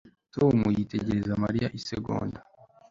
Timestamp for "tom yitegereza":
0.33-1.39